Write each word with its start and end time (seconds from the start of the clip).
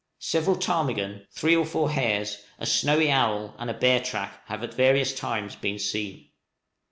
Several 0.17 0.55
ptarmigan, 0.57 1.27
three 1.31 1.55
or 1.55 1.63
four 1.63 1.91
hares, 1.91 2.43
a 2.57 2.65
snowy 2.65 3.11
owl, 3.11 3.53
and 3.59 3.69
a 3.69 3.73
bear 3.75 3.99
track, 3.99 4.41
have 4.47 4.63
at 4.63 4.73
various 4.73 5.13
times 5.13 5.55
been 5.55 5.77
seen. 5.77 6.29